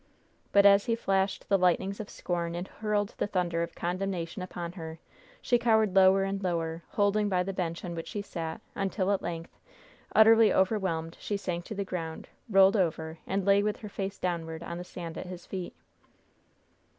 [0.51, 4.71] But as he flashed the lightnings of scorn and hurled the thunder of condemnation upon
[4.71, 4.97] her,
[5.43, 9.21] she cowered lower and lower, holding by the bench on which she sat, until at
[9.21, 9.59] length,
[10.15, 14.63] utterly overwhelmed, she sank to the ground, rolled over, and lay with her face downward
[14.63, 15.75] on the sand at his feet.